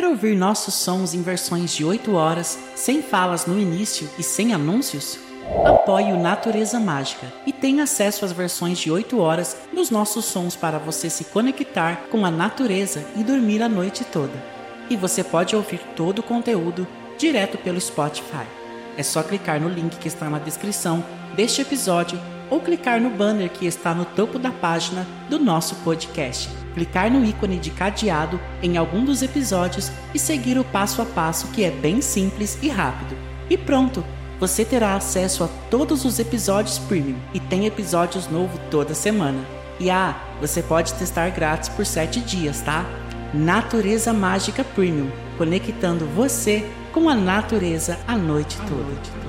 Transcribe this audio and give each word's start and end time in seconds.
Quer 0.00 0.06
ouvir 0.06 0.34
nossos 0.34 0.72
sons 0.72 1.12
em 1.12 1.20
versões 1.20 1.74
de 1.74 1.84
8 1.84 2.14
horas, 2.14 2.58
sem 2.74 3.02
falas 3.02 3.44
no 3.44 3.60
início 3.60 4.08
e 4.18 4.22
sem 4.22 4.54
anúncios? 4.54 5.18
Apoie 5.62 6.10
o 6.10 6.18
Natureza 6.18 6.80
Mágica 6.80 7.30
e 7.46 7.52
tenha 7.52 7.82
acesso 7.82 8.24
às 8.24 8.32
versões 8.32 8.78
de 8.78 8.90
8 8.90 9.20
horas 9.20 9.58
nos 9.70 9.90
nossos 9.90 10.24
sons 10.24 10.56
para 10.56 10.78
você 10.78 11.10
se 11.10 11.24
conectar 11.24 12.06
com 12.10 12.24
a 12.24 12.30
natureza 12.30 13.04
e 13.14 13.22
dormir 13.22 13.62
a 13.62 13.68
noite 13.68 14.02
toda. 14.02 14.32
E 14.88 14.96
você 14.96 15.22
pode 15.22 15.54
ouvir 15.54 15.80
todo 15.94 16.20
o 16.20 16.22
conteúdo 16.22 16.88
direto 17.18 17.58
pelo 17.58 17.78
Spotify. 17.78 18.46
É 18.96 19.02
só 19.02 19.22
clicar 19.22 19.60
no 19.60 19.68
link 19.68 19.98
que 19.98 20.08
está 20.08 20.30
na 20.30 20.38
descrição 20.38 21.04
deste 21.36 21.60
episódio 21.60 22.18
ou 22.50 22.60
clicar 22.60 23.00
no 23.00 23.10
banner 23.10 23.48
que 23.48 23.64
está 23.64 23.94
no 23.94 24.04
topo 24.04 24.38
da 24.38 24.50
página 24.50 25.06
do 25.28 25.38
nosso 25.38 25.76
podcast. 25.76 26.48
Clicar 26.74 27.10
no 27.10 27.24
ícone 27.24 27.58
de 27.58 27.70
cadeado 27.70 28.40
em 28.62 28.76
algum 28.76 29.04
dos 29.04 29.22
episódios 29.22 29.90
e 30.12 30.18
seguir 30.18 30.58
o 30.58 30.64
passo 30.64 31.00
a 31.00 31.06
passo 31.06 31.48
que 31.48 31.64
é 31.64 31.70
bem 31.70 32.00
simples 32.00 32.58
e 32.60 32.68
rápido. 32.68 33.16
E 33.48 33.56
pronto! 33.56 34.04
Você 34.40 34.64
terá 34.64 34.94
acesso 34.94 35.44
a 35.44 35.48
todos 35.70 36.06
os 36.06 36.18
episódios 36.18 36.78
premium 36.78 37.18
e 37.34 37.38
tem 37.38 37.66
episódios 37.66 38.26
novos 38.26 38.58
toda 38.70 38.94
semana. 38.94 39.38
E 39.78 39.90
ah, 39.90 40.18
você 40.40 40.62
pode 40.62 40.94
testar 40.94 41.28
grátis 41.30 41.68
por 41.68 41.84
7 41.84 42.20
dias, 42.20 42.62
tá? 42.62 42.86
Natureza 43.34 44.12
Mágica 44.12 44.64
Premium, 44.64 45.10
conectando 45.36 46.06
você 46.06 46.66
com 46.90 47.08
a 47.08 47.14
natureza 47.14 47.98
a 48.08 48.16
noite 48.16 48.56
toda. 48.66 49.20